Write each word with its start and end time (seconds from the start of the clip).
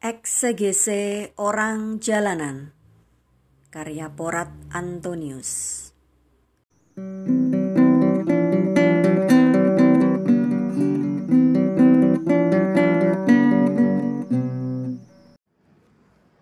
Eksegese 0.00 1.36
Orang 1.36 2.00
Jalanan 2.00 2.72
Karya 3.68 4.08
Porat 4.08 4.48
Antonius 4.72 5.92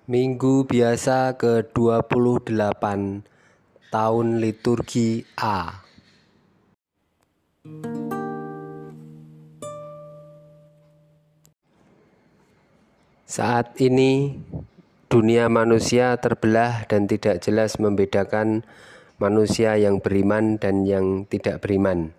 Minggu 0.07 0.63
biasa 0.63 1.35
ke-28 1.35 2.85
tahun 3.91 4.27
liturgi 4.39 5.27
A. 5.35 5.83
Saat 13.29 13.77
ini 13.77 14.41
dunia 15.13 15.53
manusia 15.53 16.17
terbelah 16.17 16.89
dan 16.89 17.05
tidak 17.05 17.45
jelas 17.45 17.77
membedakan 17.77 18.65
manusia 19.21 19.77
yang 19.77 20.01
beriman 20.01 20.57
dan 20.57 20.89
yang 20.89 21.29
tidak 21.29 21.61
beriman. 21.61 22.17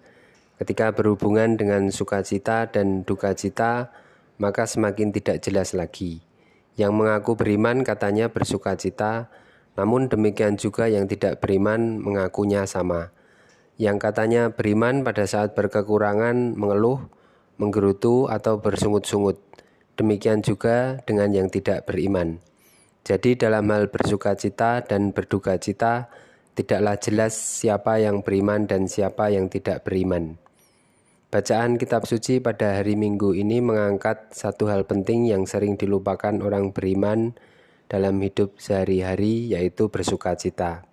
Ketika 0.62 0.94
berhubungan 0.94 1.58
dengan 1.58 1.90
sukacita 1.90 2.70
dan 2.70 3.02
duka 3.10 3.34
cita, 3.34 3.90
maka 4.38 4.70
semakin 4.70 5.10
tidak 5.10 5.42
jelas 5.42 5.74
lagi. 5.74 6.22
Yang 6.78 6.94
mengaku 6.94 7.34
beriman 7.34 7.82
katanya 7.82 8.30
bersukacita, 8.30 9.34
namun 9.74 10.14
demikian 10.14 10.62
juga 10.62 10.86
yang 10.94 11.10
tidak 11.10 11.42
beriman 11.42 11.98
mengakunya 12.06 12.70
sama. 12.70 13.10
Yang 13.82 13.98
katanya 13.98 14.54
beriman 14.54 15.02
pada 15.02 15.26
saat 15.26 15.58
berkekurangan 15.58 16.54
mengeluh, 16.54 17.02
menggerutu 17.58 18.30
atau 18.30 18.62
bersungut-sungut 18.62 19.49
Demikian 20.00 20.40
juga 20.40 21.04
dengan 21.04 21.36
yang 21.36 21.52
tidak 21.52 21.84
beriman. 21.84 22.40
Jadi 23.04 23.36
dalam 23.36 23.68
hal 23.68 23.92
bersuka 23.92 24.32
cita 24.40 24.80
dan 24.80 25.12
berduka 25.12 25.60
cita 25.60 26.08
tidaklah 26.56 26.96
jelas 26.96 27.36
siapa 27.36 28.00
yang 28.00 28.24
beriman 28.24 28.64
dan 28.64 28.88
siapa 28.88 29.28
yang 29.28 29.52
tidak 29.52 29.84
beriman. 29.84 30.40
Bacaan 31.28 31.76
kitab 31.76 32.08
suci 32.08 32.40
pada 32.40 32.80
hari 32.80 32.96
Minggu 32.96 33.36
ini 33.36 33.60
mengangkat 33.60 34.32
satu 34.32 34.72
hal 34.72 34.88
penting 34.88 35.28
yang 35.28 35.44
sering 35.44 35.76
dilupakan 35.76 36.40
orang 36.40 36.72
beriman 36.72 37.36
dalam 37.92 38.24
hidup 38.24 38.56
sehari-hari 38.56 39.52
yaitu 39.52 39.92
bersuka 39.92 40.40
cita. 40.40 40.88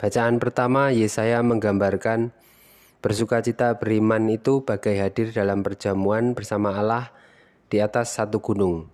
Bacaan 0.00 0.40
pertama 0.40 0.88
Yesaya 0.88 1.44
menggambarkan 1.44 2.32
bersuka 3.04 3.44
cita 3.44 3.76
beriman 3.76 4.24
itu 4.32 4.64
bagai 4.64 4.96
hadir 4.96 5.36
dalam 5.36 5.60
perjamuan 5.60 6.32
bersama 6.32 6.72
Allah 6.72 7.12
di 7.74 7.82
atas 7.82 8.14
satu 8.14 8.38
gunung. 8.38 8.86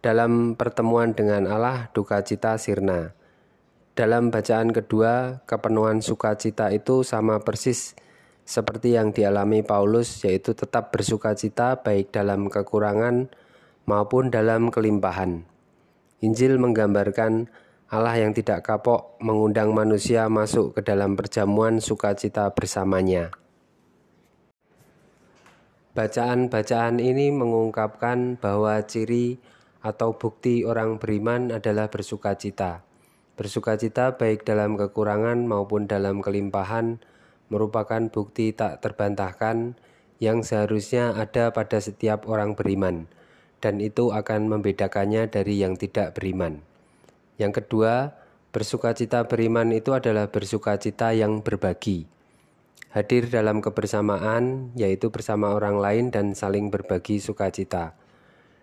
Dalam 0.00 0.56
pertemuan 0.56 1.12
dengan 1.12 1.44
Allah, 1.44 1.92
duka 1.92 2.24
cita 2.24 2.56
sirna. 2.56 3.12
Dalam 3.92 4.32
bacaan 4.32 4.72
kedua, 4.72 5.44
kepenuhan 5.44 6.00
sukacita 6.00 6.72
itu 6.72 7.04
sama 7.04 7.44
persis 7.44 7.92
seperti 8.48 8.96
yang 8.96 9.12
dialami 9.12 9.60
Paulus, 9.60 10.24
yaitu 10.24 10.56
tetap 10.56 10.88
bersuka 10.88 11.36
cita 11.36 11.84
baik 11.84 12.08
dalam 12.08 12.48
kekurangan 12.48 13.28
maupun 13.84 14.32
dalam 14.32 14.72
kelimpahan. 14.72 15.44
Injil 16.24 16.56
menggambarkan 16.56 17.52
Allah 17.92 18.24
yang 18.24 18.32
tidak 18.32 18.64
kapok 18.64 19.20
mengundang 19.20 19.76
manusia 19.76 20.32
masuk 20.32 20.76
ke 20.76 20.80
dalam 20.80 21.12
perjamuan 21.12 21.84
sukacita 21.84 22.48
bersamanya. 22.56 23.36
Bacaan-bacaan 25.98 27.02
ini 27.02 27.34
mengungkapkan 27.34 28.38
bahwa 28.38 28.78
ciri 28.86 29.42
atau 29.82 30.14
bukti 30.14 30.62
orang 30.62 31.02
beriman 31.02 31.50
adalah 31.50 31.90
bersukacita. 31.90 32.86
Bersukacita 33.34 34.14
baik 34.14 34.46
dalam 34.46 34.78
kekurangan 34.78 35.42
maupun 35.50 35.90
dalam 35.90 36.22
kelimpahan 36.22 37.02
merupakan 37.50 37.98
bukti 38.14 38.54
tak 38.54 38.78
terbantahkan 38.78 39.74
yang 40.22 40.46
seharusnya 40.46 41.18
ada 41.18 41.50
pada 41.50 41.82
setiap 41.82 42.30
orang 42.30 42.54
beriman, 42.54 43.10
dan 43.58 43.82
itu 43.82 44.14
akan 44.14 44.46
membedakannya 44.54 45.26
dari 45.26 45.58
yang 45.58 45.74
tidak 45.74 46.14
beriman. 46.14 46.62
Yang 47.42 47.66
kedua, 47.66 48.14
bersukacita 48.54 49.26
beriman 49.26 49.74
itu 49.74 49.90
adalah 49.98 50.30
bersukacita 50.30 51.10
yang 51.10 51.42
berbagi 51.42 52.06
hadir 52.88 53.28
dalam 53.28 53.60
kebersamaan, 53.60 54.72
yaitu 54.74 55.12
bersama 55.12 55.52
orang 55.52 55.78
lain 55.78 56.04
dan 56.08 56.32
saling 56.32 56.72
berbagi 56.72 57.20
sukacita. 57.20 57.94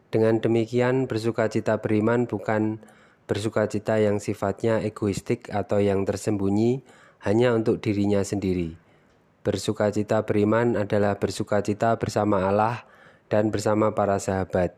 Dengan 0.10 0.42
demikian, 0.42 1.06
bersukacita 1.06 1.80
beriman 1.80 2.26
bukan 2.26 2.82
bersukacita 3.26 3.98
yang 3.98 4.22
sifatnya 4.22 4.82
egoistik 4.82 5.50
atau 5.50 5.82
yang 5.82 6.06
tersembunyi 6.06 6.86
hanya 7.26 7.54
untuk 7.58 7.82
dirinya 7.82 8.22
sendiri. 8.22 8.78
Bersukacita 9.46 10.26
beriman 10.26 10.78
adalah 10.78 11.18
bersukacita 11.18 11.98
bersama 11.98 12.50
Allah 12.50 12.86
dan 13.30 13.50
bersama 13.50 13.94
para 13.94 14.18
sahabat. 14.18 14.74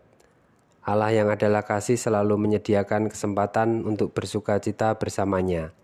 Allah 0.87 1.11
yang 1.11 1.27
adalah 1.27 1.67
kasih 1.67 1.99
selalu 1.99 2.39
menyediakan 2.39 3.11
kesempatan 3.11 3.83
untuk 3.83 4.15
bersukacita 4.15 4.95
bersamanya. 4.95 5.75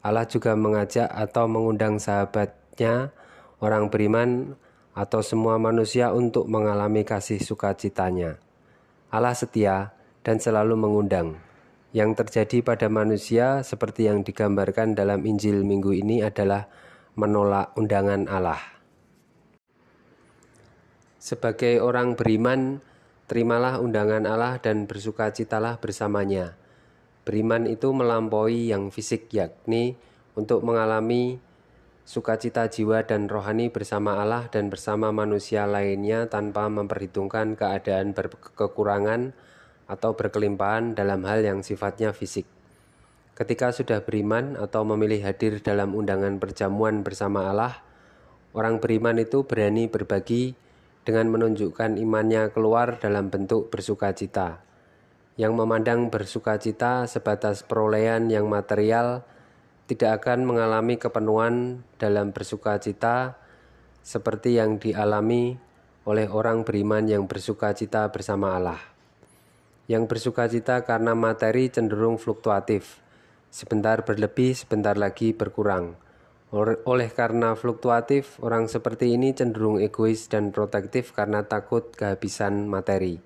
Allah 0.00 0.22
juga 0.24 0.54
mengajak 0.54 1.10
atau 1.10 1.50
mengundang 1.50 1.98
sahabat 1.98 2.59
orang 3.60 3.92
beriman 3.92 4.56
atau 4.96 5.20
semua 5.20 5.60
manusia 5.60 6.10
untuk 6.16 6.48
mengalami 6.48 7.04
kasih 7.04 7.38
sukacitanya. 7.38 8.40
Allah 9.12 9.36
setia 9.36 9.92
dan 10.24 10.40
selalu 10.40 10.74
mengundang. 10.76 11.36
Yang 11.90 12.22
terjadi 12.22 12.62
pada 12.62 12.86
manusia 12.86 13.66
seperti 13.66 14.06
yang 14.06 14.22
digambarkan 14.22 14.94
dalam 14.94 15.26
Injil 15.26 15.66
minggu 15.66 15.90
ini 15.90 16.22
adalah 16.22 16.70
menolak 17.18 17.74
undangan 17.74 18.30
Allah. 18.30 18.62
Sebagai 21.18 21.82
orang 21.82 22.14
beriman, 22.14 22.78
terimalah 23.26 23.82
undangan 23.82 24.24
Allah 24.24 24.62
dan 24.62 24.86
bersukacitalah 24.86 25.82
bersamanya. 25.82 26.54
Beriman 27.26 27.66
itu 27.68 27.90
melampaui 27.90 28.70
yang 28.70 28.88
fisik 28.94 29.28
yakni 29.34 29.98
untuk 30.38 30.62
mengalami 30.64 31.42
sukacita 32.08 32.66
jiwa 32.66 33.06
dan 33.06 33.30
rohani 33.30 33.68
bersama 33.68 34.18
Allah 34.18 34.48
dan 34.48 34.68
bersama 34.68 35.12
manusia 35.14 35.64
lainnya 35.64 36.26
tanpa 36.26 36.66
memperhitungkan 36.66 37.54
keadaan 37.54 38.16
berkekurangan 38.16 39.36
atau 39.90 40.14
berkelimpahan 40.14 40.94
dalam 40.94 41.26
hal 41.26 41.42
yang 41.42 41.66
sifatnya 41.66 42.14
fisik. 42.14 42.46
Ketika 43.34 43.72
sudah 43.72 44.04
beriman 44.04 44.54
atau 44.60 44.84
memilih 44.84 45.24
hadir 45.24 45.64
dalam 45.64 45.96
undangan 45.96 46.36
perjamuan 46.36 47.00
bersama 47.00 47.48
Allah, 47.48 47.80
orang 48.52 48.78
beriman 48.78 49.16
itu 49.16 49.48
berani 49.48 49.88
berbagi 49.88 50.52
dengan 51.08 51.32
menunjukkan 51.32 51.96
imannya 51.96 52.52
keluar 52.52 53.00
dalam 53.00 53.32
bentuk 53.32 53.72
bersukacita. 53.72 54.60
Yang 55.40 55.52
memandang 55.56 56.12
bersukacita 56.12 57.08
sebatas 57.08 57.64
perolehan 57.64 58.28
yang 58.28 58.44
material, 58.44 59.24
tidak 59.90 60.22
akan 60.22 60.46
mengalami 60.46 61.02
kepenuhan 61.02 61.82
dalam 61.98 62.30
bersuka 62.30 62.78
cita 62.78 63.34
seperti 64.06 64.54
yang 64.54 64.78
dialami 64.78 65.58
oleh 66.06 66.30
orang 66.30 66.62
beriman 66.62 67.10
yang 67.10 67.26
bersuka 67.26 67.74
cita 67.74 68.06
bersama 68.14 68.54
Allah. 68.54 68.78
Yang 69.90 70.06
bersuka 70.06 70.46
cita 70.46 70.86
karena 70.86 71.18
materi 71.18 71.74
cenderung 71.74 72.22
fluktuatif, 72.22 73.02
sebentar 73.50 74.06
berlebih, 74.06 74.54
sebentar 74.54 74.94
lagi 74.94 75.34
berkurang. 75.34 75.98
Oleh 76.86 77.10
karena 77.10 77.58
fluktuatif, 77.58 78.38
orang 78.38 78.70
seperti 78.70 79.18
ini 79.18 79.34
cenderung 79.34 79.82
egois 79.82 80.30
dan 80.30 80.54
protektif 80.54 81.10
karena 81.10 81.42
takut 81.50 81.90
kehabisan 81.90 82.70
materi. 82.70 83.18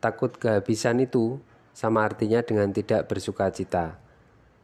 Takut 0.00 0.32
kehabisan 0.40 1.04
itu 1.04 1.36
sama 1.76 2.08
artinya 2.08 2.40
dengan 2.40 2.72
tidak 2.72 3.12
bersuka 3.12 3.52
cita 3.52 4.01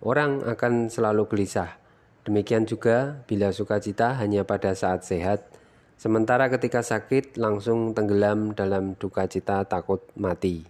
orang 0.02 0.46
akan 0.46 0.90
selalu 0.90 1.26
gelisah. 1.26 1.78
Demikian 2.22 2.68
juga 2.68 3.24
bila 3.24 3.50
sukacita 3.50 4.12
hanya 4.20 4.44
pada 4.44 4.76
saat 4.76 5.02
sehat, 5.02 5.48
sementara 5.96 6.52
ketika 6.52 6.84
sakit 6.84 7.40
langsung 7.40 7.96
tenggelam 7.96 8.52
dalam 8.52 8.94
duka 9.00 9.24
cita 9.24 9.64
takut 9.64 10.04
mati. 10.12 10.68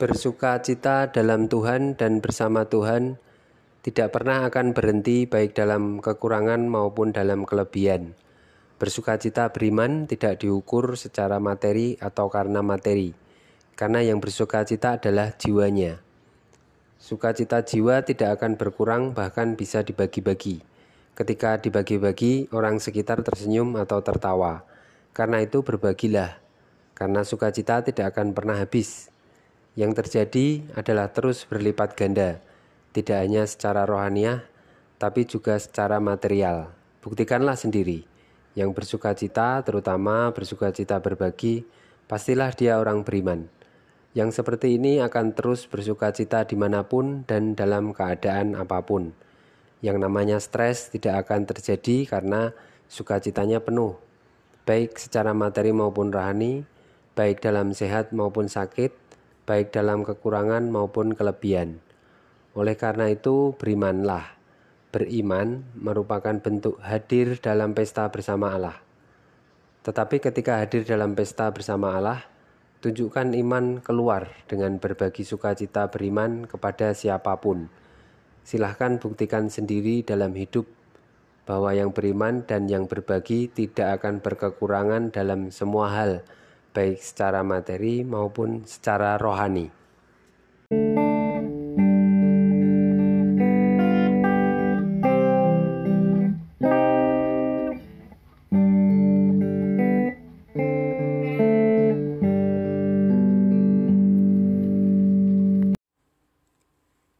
Bersuka 0.00 0.58
cita 0.64 1.12
dalam 1.12 1.46
Tuhan 1.46 1.94
dan 1.94 2.24
bersama 2.24 2.64
Tuhan 2.64 3.20
tidak 3.84 4.16
pernah 4.16 4.48
akan 4.48 4.72
berhenti 4.72 5.28
baik 5.28 5.52
dalam 5.56 6.00
kekurangan 6.00 6.64
maupun 6.68 7.12
dalam 7.12 7.44
kelebihan. 7.44 8.16
Bersukacita 8.80 9.52
beriman 9.52 10.08
tidak 10.08 10.40
diukur 10.40 10.96
secara 10.96 11.36
materi 11.36 12.00
atau 12.00 12.32
karena 12.32 12.64
materi, 12.64 13.12
karena 13.76 14.00
yang 14.00 14.24
bersukacita 14.24 14.96
adalah 14.96 15.36
jiwanya. 15.36 16.09
Sukacita 17.00 17.64
jiwa 17.64 18.04
tidak 18.04 18.36
akan 18.36 18.60
berkurang, 18.60 19.16
bahkan 19.16 19.56
bisa 19.56 19.80
dibagi-bagi. 19.80 20.60
Ketika 21.16 21.56
dibagi-bagi, 21.56 22.52
orang 22.52 22.76
sekitar 22.76 23.24
tersenyum 23.24 23.80
atau 23.80 24.04
tertawa. 24.04 24.68
Karena 25.16 25.40
itu, 25.40 25.64
berbagilah, 25.64 26.36
karena 26.92 27.24
sukacita 27.24 27.80
tidak 27.80 28.12
akan 28.12 28.36
pernah 28.36 28.60
habis. 28.60 29.08
Yang 29.72 30.04
terjadi 30.04 30.76
adalah 30.76 31.08
terus 31.08 31.48
berlipat 31.48 31.96
ganda, 31.96 32.36
tidak 32.92 33.16
hanya 33.16 33.48
secara 33.48 33.88
rohaniah, 33.88 34.44
tapi 35.00 35.24
juga 35.24 35.56
secara 35.56 36.04
material. 36.04 36.68
Buktikanlah 37.00 37.56
sendiri. 37.56 38.04
Yang 38.52 38.70
bersuka 38.76 39.16
cita, 39.16 39.64
terutama 39.64 40.28
bersuka 40.36 40.68
cita 40.68 41.00
berbagi, 41.00 41.64
pastilah 42.04 42.52
dia 42.52 42.76
orang 42.76 43.00
beriman. 43.00 43.48
Yang 44.10 44.42
seperti 44.42 44.74
ini 44.74 44.98
akan 44.98 45.38
terus 45.38 45.70
bersuka 45.70 46.10
cita 46.10 46.42
di 46.42 46.58
mana 46.58 46.82
pun 46.82 47.22
dan 47.30 47.54
dalam 47.54 47.94
keadaan 47.94 48.58
apa 48.58 48.82
pun. 48.82 49.14
Yang 49.80 49.96
namanya 50.02 50.42
stres 50.42 50.90
tidak 50.90 51.26
akan 51.26 51.46
terjadi 51.46 52.10
karena 52.10 52.50
sukacitanya 52.90 53.62
penuh, 53.62 53.94
baik 54.66 54.98
secara 54.98 55.30
materi 55.30 55.70
maupun 55.70 56.10
rohani, 56.10 56.66
baik 57.14 57.38
dalam 57.38 57.70
sehat 57.70 58.10
maupun 58.10 58.50
sakit, 58.50 58.90
baik 59.46 59.70
dalam 59.70 60.02
kekurangan 60.02 60.66
maupun 60.66 61.14
kelebihan. 61.14 61.78
Oleh 62.58 62.74
karena 62.74 63.08
itu, 63.08 63.54
berimanlah 63.54 64.40
beriman 64.90 65.62
merupakan 65.78 66.34
bentuk 66.42 66.82
hadir 66.82 67.38
dalam 67.38 67.72
pesta 67.72 68.10
bersama 68.10 68.58
Allah. 68.58 68.78
Tetapi 69.86 70.18
ketika 70.18 70.58
hadir 70.60 70.82
dalam 70.82 71.14
pesta 71.14 71.48
bersama 71.54 71.94
Allah, 71.94 72.26
tunjukkan 72.80 73.36
iman 73.36 73.84
keluar 73.84 74.32
dengan 74.48 74.80
berbagi 74.80 75.20
sukacita 75.20 75.92
beriman 75.92 76.48
kepada 76.48 76.96
siapa 76.96 77.36
pun. 77.36 77.68
Silahkan 78.40 78.96
buktikan 78.96 79.52
sendiri 79.52 80.00
dalam 80.00 80.32
hidup 80.32 80.64
bahwa 81.44 81.76
yang 81.76 81.92
beriman 81.92 82.40
dan 82.48 82.72
yang 82.72 82.88
berbagi 82.88 83.52
tidak 83.52 84.00
akan 84.00 84.24
berkekurangan 84.24 85.12
dalam 85.12 85.52
semua 85.52 85.92
hal, 85.92 86.24
baik 86.72 87.04
secara 87.04 87.44
materi 87.44 88.00
maupun 88.00 88.64
secara 88.64 89.20
rohani. 89.20 89.79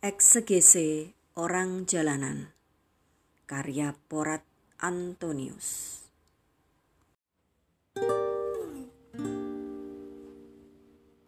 Eksegese 0.01 1.13
Orang 1.37 1.85
Jalanan. 1.85 2.57
Karya 3.45 3.93
Porat 4.09 4.41
Antonius 4.81 6.09